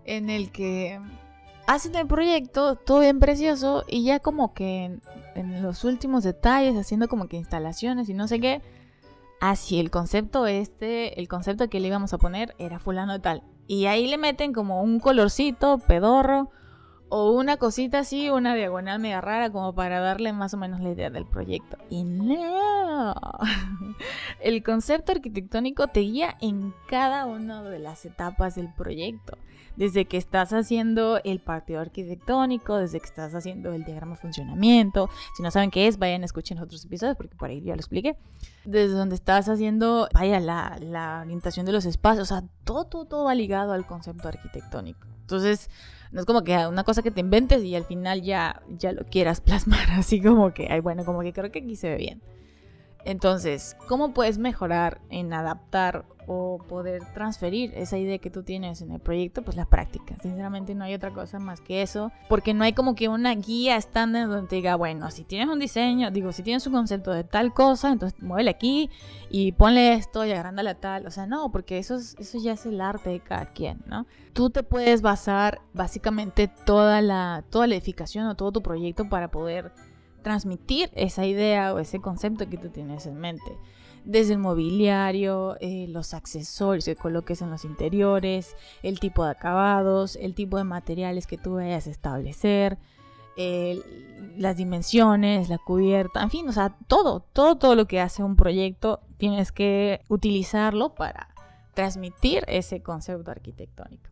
En 0.06 0.30
el 0.30 0.52
que 0.52 1.00
hacen 1.68 1.96
el 1.96 2.08
proyecto, 2.08 2.76
todo 2.76 3.02
bien 3.02 3.20
precioso, 3.20 3.84
y 3.88 4.04
ya 4.04 4.20
como 4.20 4.54
que 4.54 5.00
en, 5.36 5.62
los 5.62 5.84
últimos 5.84 6.24
detalles, 6.24 6.76
haciendo 6.76 7.08
como 7.08 7.28
que 7.28 7.38
instalaciones 7.38 8.10
y 8.10 8.14
no 8.14 8.28
sé 8.28 8.40
qué, 8.40 8.62
así 9.42 9.80
el 9.80 9.92
concepto 9.92 10.48
este, 10.48 11.20
el 11.20 11.28
concepto 11.28 11.70
que 11.70 11.80
le 11.80 11.88
íbamos 11.88 12.14
a 12.14 12.18
poner 12.18 12.56
era 12.58 12.80
fulano 12.80 13.14
de 13.14 13.20
tal. 13.20 13.44
Y 13.68 13.86
ahí 13.86 14.08
le 14.08 14.18
meten 14.18 14.54
como 14.54 14.82
un 14.82 15.00
colorcito 15.00 15.78
pedorro 15.78 16.50
o 17.10 17.32
una 17.32 17.58
cosita 17.58 18.00
así, 18.00 18.30
una 18.30 18.56
diagonal 18.56 19.00
media 19.00 19.22
rara 19.22 19.52
como 19.52 19.74
para 19.74 20.00
darle 20.00 20.34
más 20.34 20.54
o 20.54 20.58
menos 20.58 20.82
la 20.82 20.90
idea 20.90 21.10
del 21.10 21.26
proyecto. 21.26 21.78
Y 21.90 22.04
no, 22.04 23.16
el 24.42 24.64
concepto 24.64 25.12
arquitectónico 25.12 25.88
te 25.88 26.02
guía 26.02 26.38
en 26.42 26.74
cada 26.90 27.26
una 27.26 27.64
de 27.64 27.80
las 27.80 28.06
etapas 28.06 28.56
del 28.56 28.74
proyecto 28.74 29.38
desde 29.78 30.06
que 30.06 30.18
estás 30.18 30.52
haciendo 30.54 31.22
el 31.24 31.40
partido 31.40 31.80
arquitectónico, 31.80 32.78
desde 32.78 33.00
que 33.00 33.06
estás 33.06 33.34
haciendo 33.36 33.72
el 33.74 33.86
diagrama 33.86 34.16
de 34.16 34.22
funcionamiento. 34.22 35.10
Si 35.36 35.44
no 35.44 35.52
saben 35.52 35.72
qué 35.72 35.88
es, 35.88 36.00
vayan 36.00 36.24
a 36.24 36.26
escuchar 36.26 36.60
otros 36.62 36.84
episodios 36.84 37.16
porque 37.16 37.36
por 37.36 37.50
ahí 37.50 37.62
ya 37.62 37.76
lo 37.76 37.80
expliqué. 37.80 38.18
Desde 38.66 38.94
donde 38.96 39.16
estás 39.16 39.48
haciendo, 39.48 40.10
vaya, 40.14 40.40
la, 40.40 40.78
la 40.82 41.22
orientación 41.22 41.66
de 41.66 41.72
los 41.72 41.86
espacios, 41.86 42.32
o 42.32 42.36
sea, 42.36 42.44
todo, 42.66 42.86
todo, 42.86 43.06
todo 43.06 43.24
va 43.26 43.36
ligado 43.36 43.72
al 43.72 43.86
concepto 43.86 44.28
arquitectónico. 44.28 45.08
Entonces, 45.28 45.70
no 46.14 46.22
es 46.22 46.26
como 46.26 46.46
que 46.46 46.56
una 46.68 46.86
cosa 46.86 47.04
que 47.04 47.12
te 47.12 47.20
inventes 47.20 47.62
y 47.62 47.76
al 47.76 47.84
final 47.84 48.22
ya, 48.22 48.62
ya 48.70 48.94
lo 48.94 49.04
quieras 49.04 49.42
plasmar, 49.42 49.92
así 49.92 50.22
como 50.22 50.54
que, 50.54 50.70
ay, 50.72 50.80
bueno, 50.80 51.04
como 51.04 51.20
que 51.20 51.34
creo 51.34 51.52
que 51.52 51.60
aquí 51.60 51.76
se 51.76 51.90
ve 51.90 51.98
bien. 51.98 52.22
Entonces, 53.06 53.78
¿cómo 53.88 54.14
puedes 54.14 54.38
mejorar 54.38 55.00
en 55.10 55.34
adaptar 55.34 56.06
o 56.28 56.60
poder 56.68 57.02
transferir 57.14 57.72
esa 57.74 57.98
idea 57.98 58.18
que 58.18 58.30
tú 58.30 58.44
tienes 58.44 58.82
en 58.82 58.92
el 58.92 59.00
proyecto? 59.00 59.42
Pues 59.42 59.56
la 59.56 59.66
práctica. 59.66 60.18
Sinceramente 60.22 60.76
no 60.76 60.84
hay 60.84 60.94
otra 60.94 61.12
cosa 61.12 61.40
más 61.40 61.62
que 61.62 61.82
eso, 61.82 62.12
porque 62.28 62.54
no 62.54 62.66
hay 62.66 62.74
como 62.74 62.96
que 62.96 63.08
una 63.08 63.34
guía 63.34 63.78
estándar 63.78 64.28
donde 64.28 64.48
te 64.48 64.58
diga, 64.58 64.76
bueno, 64.76 65.10
si 65.10 65.24
tienes 65.24 65.48
un 65.48 65.60
diseño, 65.60 66.12
digo, 66.12 66.34
si 66.34 66.44
tienes 66.44 66.68
un 66.68 66.74
concepto 66.74 67.12
de 67.12 67.24
tal 67.24 67.54
cosa, 67.54 67.92
entonces 67.92 68.22
muévele 68.22 68.50
aquí 68.50 68.90
y 69.30 69.54
ponle 69.54 69.94
esto 69.94 70.26
y 70.26 70.32
agrándale 70.32 70.72
a 70.72 70.76
tal. 70.76 71.08
O 71.08 71.12
sea, 71.12 71.26
no, 71.26 71.50
porque 71.52 71.78
eso, 71.78 71.96
eso 71.96 72.38
ya 72.40 72.54
es 72.54 72.66
el 72.66 72.82
arte 72.82 73.10
de 73.10 73.20
cada 73.22 73.46
quien, 73.46 73.80
¿no? 73.88 74.06
Tú 74.34 74.50
te 74.50 74.64
puedes 74.64 75.02
basar 75.02 75.62
básicamente 75.74 76.50
toda 76.66 77.02
la, 77.02 77.44
toda 77.50 77.68
la 77.68 77.76
edificación 77.76 78.28
o 78.28 78.36
todo 78.36 78.52
tu 78.52 78.62
proyecto 78.62 79.08
para 79.08 79.32
poder 79.32 79.72
transmitir 80.28 80.92
esa 80.94 81.26
idea 81.26 81.74
o 81.74 81.80
ese 81.80 82.02
concepto 82.02 82.50
que 82.50 82.58
tú 82.58 82.68
tienes 82.70 83.06
en 83.06 83.18
mente. 83.18 83.58
Desde 84.04 84.34
el 84.34 84.40
mobiliario, 84.40 85.56
eh, 85.62 85.86
los 85.88 86.14
accesorios 86.14 86.84
que 86.84 86.98
coloques 86.98 87.42
en 87.42 87.50
los 87.50 87.64
interiores, 87.64 88.58
el 88.84 89.00
tipo 89.00 89.24
de 89.24 89.32
acabados, 89.32 90.18
el 90.18 90.34
tipo 90.34 90.58
de 90.58 90.66
materiales 90.66 91.28
que 91.28 91.38
tú 91.38 91.56
vayas 91.56 91.88
a 91.88 91.92
establecer, 91.92 92.78
las 94.36 94.58
dimensiones, 94.58 95.48
la 95.48 95.60
cubierta, 95.60 96.24
en 96.24 96.32
fin, 96.32 96.50
o 96.50 96.52
sea, 96.52 96.76
todo, 96.88 97.20
todo, 97.20 97.56
todo 97.56 97.76
lo 97.76 97.86
que 97.86 98.02
hace 98.02 98.24
un 98.24 98.36
proyecto 98.36 99.00
tienes 99.18 99.52
que 99.52 100.02
utilizarlo 100.08 100.96
para 100.96 101.30
transmitir 101.76 102.44
ese 102.48 102.82
concepto 102.82 103.30
arquitectónico. 103.30 104.10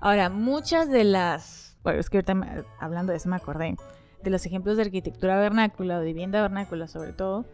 Ahora, 0.00 0.28
muchas 0.28 0.90
de 0.90 1.04
las, 1.04 1.76
bueno, 1.84 2.00
es 2.00 2.10
que 2.10 2.18
ahorita 2.18 2.64
hablando 2.80 3.12
de 3.12 3.18
eso 3.18 3.28
me 3.28 3.36
acordé, 3.36 3.76
de 4.22 4.30
los 4.30 4.44
ejemplos 4.46 4.76
de 4.76 4.82
arquitectura 4.82 5.38
vernácula 5.38 5.96
o 5.96 6.00
de 6.00 6.06
vivienda 6.06 6.42
vernácula 6.42 6.88
sobre 6.88 7.12
todo, 7.12 7.44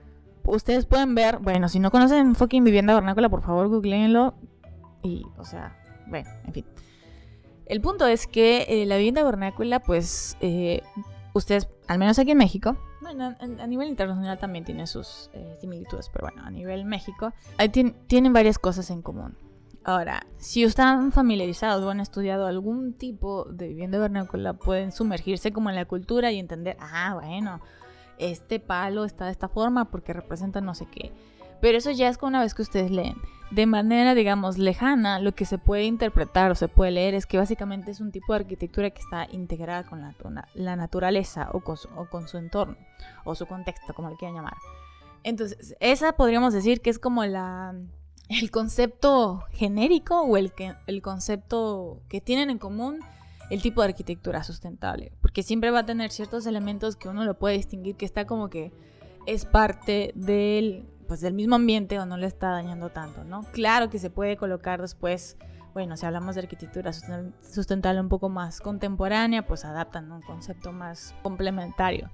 ustedes 0.45 0.87
pueden 0.87 1.15
ver, 1.15 1.39
bueno, 1.39 1.69
si 1.69 1.79
no 1.79 1.91
conocen 1.91 2.35
fucking 2.35 2.65
vivienda 2.65 2.95
vernácula, 2.95 3.29
por 3.29 3.43
favor 3.43 3.69
googleenlo 3.69 4.35
y, 5.03 5.25
o 5.37 5.45
sea, 5.45 5.77
bueno, 6.07 6.29
en 6.47 6.53
fin. 6.53 6.65
El 7.67 7.81
punto 7.81 8.07
es 8.07 8.27
que 8.27 8.67
eh, 8.69 8.87
la 8.87 8.97
vivienda 8.97 9.23
vernácula, 9.23 9.81
pues, 9.81 10.37
eh, 10.41 10.83
ustedes, 11.33 11.69
al 11.89 11.99
menos 11.99 12.19
aquí 12.19 12.33
en 12.33 12.39
México, 12.39 12.77
bueno, 13.01 13.37
a, 13.39 13.67
nivel 13.67 13.89
internacional 13.89 14.39
también 14.39 14.65
tiene 14.65 14.87
sus 14.87 15.31
eh, 15.35 15.57
similitudes, 15.61 16.09
pero 16.11 16.27
bueno, 16.27 16.43
a 16.43 16.51
nivel 16.51 16.87
México, 16.87 17.35
tienen 18.07 18.33
varias 18.33 18.59
cosas 18.59 18.91
en 18.91 19.03
común. 19.03 19.37
Ahora, 19.87 20.27
si 20.39 20.63
están 20.63 21.13
familiarizados 21.13 21.85
o 21.85 21.91
han 21.91 22.01
estudiado 22.01 22.47
algún 22.47 22.95
tipo 22.95 23.45
de 23.45 23.69
vivienda 23.69 23.99
vernácula, 23.99 24.55
pueden 24.55 24.93
sumergirse 24.93 25.53
como 25.53 25.69
en 25.69 25.77
la 25.77 25.85
cultura 25.85 26.33
y 26.33 26.39
entender, 26.39 26.79
ah, 26.81 27.21
bueno, 27.21 27.61
este 28.19 28.61
palo 28.61 29.05
está 29.05 29.27
de 29.27 29.33
esta 29.33 29.49
forma 29.49 29.91
porque 29.91 30.15
representa 30.15 30.63
no 30.63 30.75
sé 30.75 30.87
qué. 30.87 31.13
Pero 31.61 31.77
eso 31.77 31.91
ya 31.91 32.09
es 32.09 32.17
con 32.17 32.29
una 32.29 32.41
vez 32.41 32.55
que 32.55 32.63
ustedes 32.63 32.91
leen. 32.91 33.17
De 33.51 33.67
manera, 33.67 34.15
digamos, 34.15 34.57
lejana, 34.57 35.19
lo 35.19 35.35
que 35.35 35.45
se 35.45 35.59
puede 35.59 35.85
interpretar 35.85 36.51
o 36.51 36.55
se 36.55 36.69
puede 36.69 36.91
leer 36.91 37.15
es 37.15 37.27
que 37.27 37.37
básicamente 37.37 37.91
es 37.91 38.01
un 38.01 38.11
tipo 38.11 38.33
de 38.33 38.41
arquitectura 38.41 38.91
que 38.91 39.01
está 39.01 39.27
integrada 39.31 39.85
con 39.85 40.01
la, 40.55 40.77
naturaleza 40.77 41.51
o 41.53 41.61
con, 41.61 41.77
su, 41.77 41.89
o 41.95 42.09
con 42.09 42.27
su 42.27 42.39
entorno 42.39 42.77
o 43.25 43.35
su 43.35 43.45
contexto, 43.47 43.93
como 43.93 44.09
le 44.09 44.17
quieran 44.17 44.37
llamar. 44.37 44.57
Entonces, 45.23 45.77
esa 45.81 46.13
podríamos 46.13 46.55
decir 46.55 46.81
que 46.81 46.91
es 46.91 46.99
como 46.99 47.25
la 47.25 47.75
el 48.29 48.51
concepto 48.51 49.45
genérico 49.53 50.23
o 50.23 50.37
el, 50.37 50.53
el 50.87 51.03
concepto 51.03 52.01
que 52.09 52.21
tienen 52.21 52.51
en 52.51 52.59
común 52.59 53.01
el 53.51 53.63
tipo 53.63 53.83
de 53.83 53.89
arquitectura 53.89 54.43
sustentable. 54.43 55.13
Porque 55.21 55.43
siempre 55.43 55.71
va 55.71 55.81
a 55.81 55.87
tener 55.87 56.11
ciertos 56.11 56.47
elementos 56.47 56.97
que 56.97 57.09
uno 57.09 57.25
lo 57.25 57.39
puede 57.39 57.57
distinguir 57.57 57.97
que 57.97 58.05
está 58.07 58.27
como 58.27 58.49
que 58.49 58.73
es 59.27 59.45
parte 59.45 60.13
del, 60.15 60.87
pues, 61.07 61.21
del 61.21 61.35
mismo 61.35 61.57
ambiente 61.57 61.99
o 61.99 62.07
no 62.07 62.17
le 62.17 62.27
está 62.27 62.51
dañando 62.51 62.91
tanto, 62.91 63.25
¿no? 63.25 63.43
Claro 63.53 63.91
que 63.91 63.99
se 63.99 64.11
puede 64.11 64.37
colocar 64.37 64.81
después, 64.81 65.37
bueno, 65.73 65.97
si 65.97 66.07
hablamos 66.07 66.35
de 66.35 66.43
arquitectura 66.43 66.93
sustentable 66.93 68.01
un 68.01 68.09
poco 68.09 68.29
más 68.29 68.61
contemporánea, 68.61 69.47
pues 69.47 69.65
adaptan 69.65 70.11
un 70.13 70.23
concepto 70.23 70.73
más 70.73 71.15
complementario. 71.23 72.11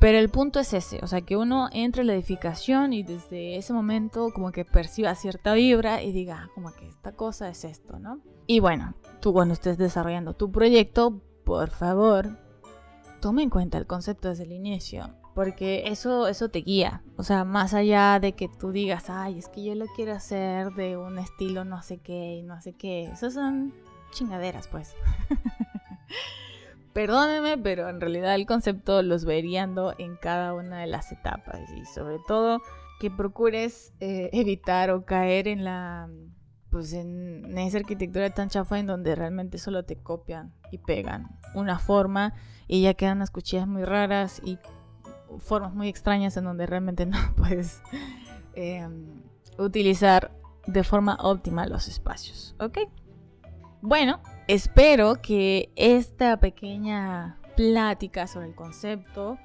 Pero 0.00 0.16
el 0.16 0.30
punto 0.30 0.60
es 0.60 0.72
ese, 0.72 0.98
o 1.02 1.06
sea, 1.06 1.20
que 1.20 1.36
uno 1.36 1.68
entre 1.72 2.00
en 2.00 2.06
la 2.06 2.14
edificación 2.14 2.94
y 2.94 3.02
desde 3.02 3.56
ese 3.58 3.74
momento 3.74 4.30
como 4.32 4.50
que 4.50 4.64
perciba 4.64 5.14
cierta 5.14 5.52
vibra 5.52 6.02
y 6.02 6.10
diga, 6.10 6.44
ah, 6.44 6.50
como 6.54 6.72
que 6.72 6.88
esta 6.88 7.12
cosa 7.12 7.50
es 7.50 7.64
esto, 7.64 7.98
¿no? 7.98 8.18
Y 8.46 8.60
bueno, 8.60 8.94
tú 9.20 9.34
cuando 9.34 9.52
estés 9.52 9.76
desarrollando 9.76 10.32
tu 10.32 10.50
proyecto, 10.50 11.20
por 11.44 11.68
favor, 11.68 12.38
tome 13.20 13.42
en 13.42 13.50
cuenta 13.50 13.76
el 13.76 13.86
concepto 13.86 14.30
desde 14.30 14.44
el 14.44 14.52
inicio, 14.52 15.10
porque 15.34 15.82
eso, 15.88 16.28
eso 16.28 16.48
te 16.48 16.60
guía. 16.60 17.02
O 17.18 17.22
sea, 17.22 17.44
más 17.44 17.74
allá 17.74 18.18
de 18.20 18.32
que 18.32 18.48
tú 18.48 18.72
digas, 18.72 19.10
ay, 19.10 19.38
es 19.38 19.48
que 19.48 19.62
yo 19.62 19.74
lo 19.74 19.84
quiero 19.94 20.14
hacer 20.14 20.70
de 20.72 20.96
un 20.96 21.18
estilo 21.18 21.66
no 21.66 21.82
sé 21.82 21.98
qué 21.98 22.36
y 22.36 22.42
no 22.42 22.58
sé 22.62 22.72
qué, 22.72 23.04
esas 23.04 23.34
son 23.34 23.74
chingaderas, 24.12 24.66
pues. 24.66 24.94
Perdóneme, 26.92 27.56
pero 27.58 27.88
en 27.88 28.00
realidad 28.00 28.34
el 28.34 28.46
concepto 28.46 29.02
los 29.02 29.24
veríando 29.24 29.94
en 29.98 30.16
cada 30.16 30.54
una 30.54 30.80
de 30.80 30.86
las 30.86 31.12
etapas 31.12 31.60
y 31.76 31.84
sobre 31.84 32.18
todo 32.26 32.60
que 33.00 33.10
procures 33.10 33.92
eh, 34.00 34.28
evitar 34.32 34.90
o 34.90 35.04
caer 35.04 35.48
en 35.48 35.64
la 35.64 36.08
pues 36.70 36.92
en 36.92 37.58
esa 37.58 37.78
arquitectura 37.78 38.30
tan 38.30 38.48
chafa 38.48 38.78
en 38.78 38.86
donde 38.86 39.14
realmente 39.16 39.58
solo 39.58 39.84
te 39.84 39.96
copian 39.96 40.52
y 40.70 40.78
pegan 40.78 41.28
una 41.54 41.78
forma 41.78 42.34
y 42.68 42.82
ya 42.82 42.94
quedan 42.94 43.18
unas 43.18 43.30
cuchillas 43.30 43.66
muy 43.66 43.84
raras 43.84 44.40
y 44.44 44.58
formas 45.38 45.74
muy 45.74 45.88
extrañas 45.88 46.36
en 46.36 46.44
donde 46.44 46.66
realmente 46.66 47.06
no 47.06 47.18
puedes 47.36 47.82
em, 48.54 49.22
utilizar 49.58 50.30
de 50.66 50.84
forma 50.84 51.16
óptima 51.20 51.66
los 51.66 51.88
espacios, 51.88 52.54
¿ok? 52.60 52.78
Bueno, 53.82 54.20
espero 54.54 55.22
que 55.22 55.70
esta 55.76 56.38
pequeña 56.38 57.38
plática 57.56 58.26
sobre 58.26 58.48
el 58.48 58.54
concepto, 58.54 59.38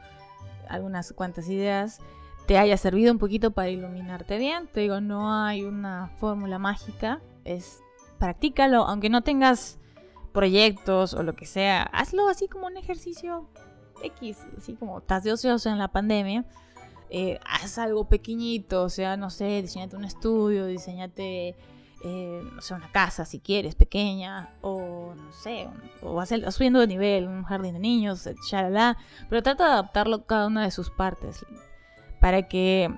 algunas 0.67 1.13
cuantas 1.13 1.47
ideas, 1.47 1.99
te 2.47 2.57
haya 2.57 2.75
servido 2.77 3.11
un 3.11 3.19
poquito 3.19 3.51
para 3.51 3.69
iluminarte 3.69 4.37
bien. 4.39 4.67
Te 4.67 4.81
digo, 4.81 5.01
no 5.01 5.31
hay 5.31 5.63
una 5.63 6.11
fórmula 6.19 6.57
mágica, 6.57 7.21
es 7.43 7.81
practícalo, 8.17 8.83
aunque 8.87 9.09
no 9.09 9.21
tengas 9.21 9.77
proyectos 10.33 11.13
o 11.13 11.21
lo 11.21 11.35
que 11.35 11.45
sea, 11.45 11.83
hazlo 11.83 12.27
así 12.27 12.47
como 12.47 12.65
un 12.65 12.77
ejercicio 12.77 13.47
X, 14.01 14.39
así 14.57 14.73
como 14.73 14.97
estás 14.97 15.23
de 15.23 15.33
ocioso 15.33 15.69
en 15.69 15.77
la 15.77 15.89
pandemia. 15.89 16.45
Eh, 17.11 17.39
haz 17.45 17.77
algo 17.77 18.05
pequeñito, 18.09 18.83
o 18.83 18.89
sea, 18.89 19.17
no 19.17 19.29
sé, 19.29 19.61
diseñate 19.61 19.95
un 19.95 20.03
estudio, 20.03 20.65
diseñate 20.65 21.55
eh, 22.03 22.43
no 22.53 22.61
sé, 22.61 22.73
una 22.73 22.91
casa 22.91 23.25
si 23.25 23.39
quieres, 23.39 23.75
pequeña, 23.75 24.49
o 24.61 25.13
no 25.15 25.31
sé, 25.33 25.67
o 26.01 26.19
hacer, 26.19 26.51
subiendo 26.51 26.79
de 26.79 26.87
nivel, 26.87 27.27
un 27.27 27.43
jardín 27.43 27.73
de 27.73 27.79
niños, 27.79 28.27
shalala, 28.49 28.97
pero 29.29 29.41
trata 29.41 29.65
de 29.65 29.71
adaptarlo 29.71 30.25
cada 30.25 30.47
una 30.47 30.63
de 30.63 30.71
sus 30.71 30.89
partes 30.89 31.45
para 32.19 32.47
que 32.47 32.93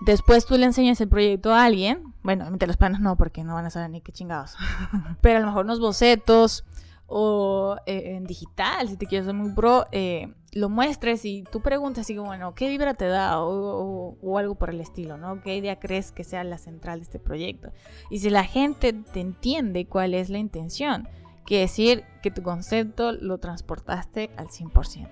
después 0.00 0.46
tú 0.46 0.56
le 0.56 0.66
enseñes 0.66 1.00
el 1.00 1.08
proyecto 1.08 1.54
a 1.54 1.64
alguien. 1.64 2.14
Bueno, 2.22 2.44
obviamente 2.44 2.66
los 2.66 2.76
planos 2.76 3.00
no, 3.00 3.16
porque 3.16 3.44
no 3.44 3.54
van 3.54 3.66
a 3.66 3.70
saber 3.70 3.90
ni 3.90 4.00
qué 4.00 4.12
chingados, 4.12 4.56
pero 5.20 5.38
a 5.38 5.40
lo 5.40 5.46
mejor 5.46 5.64
unos 5.64 5.80
bocetos 5.80 6.64
o 7.06 7.76
eh, 7.86 8.16
en 8.16 8.24
digital, 8.24 8.88
si 8.88 8.96
te 8.96 9.06
quieres 9.06 9.26
ser 9.26 9.34
muy 9.34 9.52
pro, 9.52 9.86
eh, 9.92 10.32
lo 10.52 10.68
muestres 10.68 11.24
y 11.24 11.44
tú 11.50 11.60
preguntas 11.60 12.02
así 12.02 12.14
como, 12.14 12.28
bueno, 12.28 12.54
¿qué 12.54 12.68
vibra 12.68 12.94
te 12.94 13.06
da? 13.06 13.40
O, 13.40 14.38
algo 14.38 14.54
por 14.54 14.70
el 14.70 14.80
estilo, 14.80 15.16
¿no? 15.16 15.40
¿Qué 15.42 15.56
idea 15.56 15.78
crees 15.78 16.12
que 16.12 16.24
sea 16.24 16.44
la 16.44 16.58
central 16.58 17.00
de 17.00 17.04
este 17.04 17.18
proyecto? 17.18 17.70
Y 18.10 18.18
si 18.18 18.30
la 18.30 18.44
gente 18.44 18.92
te 18.92 19.20
entiende 19.20 19.86
cuál 19.86 20.14
es 20.14 20.30
la 20.30 20.38
intención, 20.38 21.08
quiere 21.44 21.62
decir 21.62 22.04
que 22.22 22.30
tu 22.30 22.42
concepto 22.42 23.12
lo 23.12 23.38
transportaste 23.38 24.30
al 24.36 24.48
100%, 24.48 25.08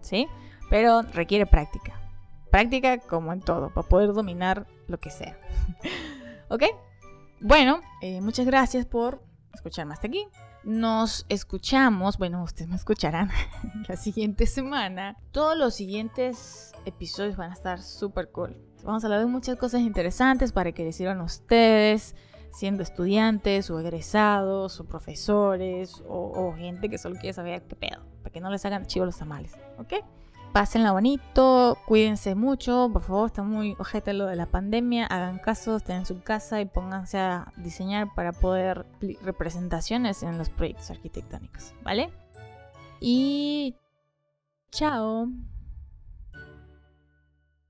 ¿sí? 0.00 0.26
Pero 0.68 1.02
requiere 1.02 1.46
práctica. 1.46 2.00
Práctica 2.50 2.98
como 2.98 3.32
en 3.32 3.40
todo, 3.40 3.72
para 3.72 3.88
poder 3.88 4.12
dominar 4.12 4.66
lo 4.86 4.98
que 4.98 5.10
sea. 5.10 5.38
¿Ok? 6.48 6.64
Bueno, 7.40 7.80
eh, 8.02 8.20
muchas 8.20 8.44
gracias 8.44 8.86
por 8.86 9.22
escucharme 9.54 9.94
hasta 9.94 10.08
aquí. 10.08 10.26
Nos 10.62 11.24
escuchamos, 11.28 12.18
bueno, 12.18 12.42
ustedes 12.42 12.68
me 12.68 12.76
escucharán 12.76 13.30
la 13.88 13.96
siguiente 13.96 14.46
semana. 14.46 15.16
Todos 15.32 15.56
los 15.56 15.74
siguientes 15.74 16.72
episodios 16.84 17.36
van 17.36 17.50
a 17.50 17.54
estar 17.54 17.80
súper 17.80 18.30
cool. 18.30 18.56
Vamos 18.84 19.02
a 19.02 19.06
hablar 19.06 19.20
de 19.20 19.26
muchas 19.26 19.56
cosas 19.56 19.80
interesantes 19.80 20.52
para 20.52 20.72
que 20.72 20.84
les 20.84 20.96
sirvan 20.96 21.20
ustedes, 21.20 22.14
siendo 22.52 22.82
estudiantes 22.82 23.70
o 23.70 23.80
egresados 23.80 24.80
o 24.80 24.84
profesores 24.84 26.02
o, 26.08 26.54
gente 26.56 26.88
que 26.88 26.98
solo 26.98 27.16
quiere 27.16 27.32
saber 27.32 27.62
qué 27.62 27.76
pedo, 27.76 28.04
para 28.22 28.32
que 28.32 28.40
no 28.40 28.50
les 28.50 28.64
hagan 28.64 28.86
chivo 28.86 29.06
los 29.06 29.18
tamales, 29.18 29.52
¿ok? 29.78 29.94
Pásenla 30.52 30.90
bonito, 30.90 31.78
cuídense 31.86 32.34
mucho, 32.34 32.90
por 32.92 33.02
favor, 33.02 33.26
está 33.26 33.44
muy 33.44 33.76
ojete 33.78 34.12
lo 34.12 34.26
de 34.26 34.34
la 34.34 34.46
pandemia, 34.46 35.06
hagan 35.06 35.38
caso, 35.38 35.76
estén 35.76 35.98
en 35.98 36.06
su 36.06 36.22
casa 36.22 36.60
y 36.60 36.64
pónganse 36.64 37.18
a 37.18 37.52
diseñar 37.56 38.08
para 38.16 38.32
poder 38.32 38.84
representaciones 39.22 40.24
en 40.24 40.38
los 40.38 40.48
proyectos 40.48 40.90
arquitectónicos, 40.90 41.72
¿vale? 41.84 42.10
Y 42.98 43.76
chao. 44.72 45.28